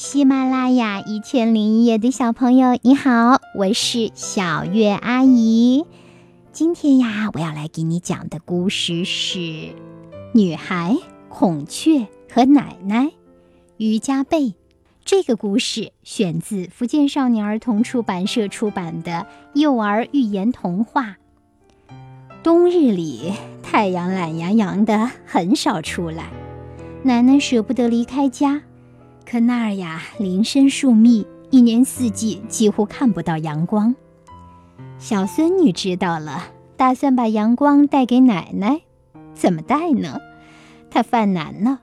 [0.00, 5.86] 喜马拉雅一千零一夜的小朋友，你好，我是小月阿姨。
[6.52, 9.38] 今天呀，我要来给你讲的故事是
[10.32, 10.96] 《女孩、
[11.28, 13.06] 孔雀和奶奶》。
[13.76, 14.54] 于家贝。
[15.04, 21.16] 这个故事选自福建少年儿童出版社出版的幼儿寓言童话。
[22.44, 23.32] 冬日里，
[23.64, 26.30] 太阳懒洋洋的，很少出来。
[27.02, 28.62] 奶奶舍不得离开家。
[29.30, 33.94] 可那儿呀，林深树密，一年四季几乎看不到阳光。
[34.98, 36.44] 小孙女知道了，
[36.78, 38.80] 打算把阳光带给奶奶。
[39.34, 40.18] 怎么带呢？
[40.90, 41.80] 她犯难了。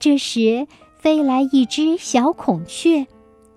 [0.00, 0.66] 这时，
[0.98, 3.06] 飞来一只小孔雀。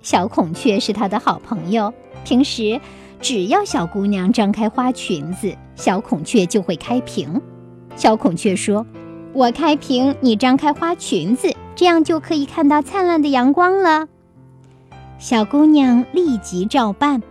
[0.04, 1.92] 小孔雀是她的好朋友。
[2.24, 2.80] 平时，
[3.20, 7.42] 只要小姑娘张开花裙子，小孔雀就会开屏。
[7.96, 8.86] 小孔雀说
[9.34, 14.08] ：“我开屏，你张开花裙子。”这样就可以看到灿烂的阳光了。
[15.18, 17.22] 小姑娘立即照办。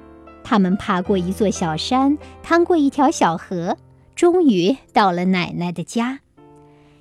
[0.44, 3.76] 他们爬过一座小山，趟过一条小河，
[4.16, 6.18] 终于到了奶奶的家。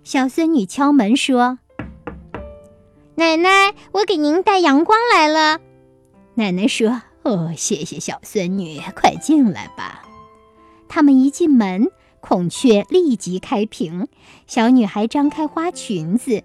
[0.03, 1.57] 小孙女敲门说
[3.15, 5.59] ：“奶奶，我给您带阳光来了。”
[6.35, 10.03] 奶奶说：“哦，谢谢小孙女，快进来吧。”
[10.87, 14.07] 他们一进门，孔雀立即开屏，
[14.45, 16.43] 小女孩张开花裙子。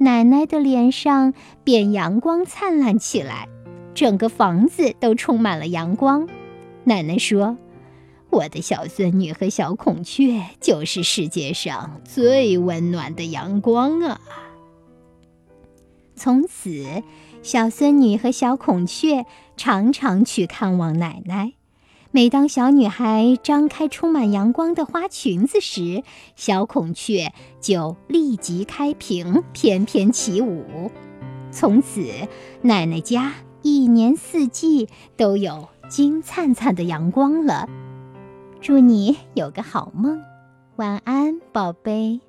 [0.00, 3.48] 奶奶的脸上便阳光灿烂起来，
[3.94, 6.28] 整个房子都充满了阳光。
[6.84, 7.58] 奶奶说
[8.30, 14.20] ：“我的小孙女和小孔雀就是世界上最温暖的阳光啊！”
[16.14, 17.02] 从此，
[17.42, 19.26] 小孙女和小孔雀
[19.56, 21.54] 常常去看望奶奶。
[22.10, 26.02] 每当小女孩张开充满阳光的花裙子时，
[26.36, 30.90] 小孔雀就立即开屏翩翩起舞。
[31.50, 32.06] 从此，
[32.62, 37.68] 奶奶家一年四季都有金灿灿的阳光了。
[38.60, 40.18] 祝你有个好梦，
[40.76, 42.20] 晚安，宝贝。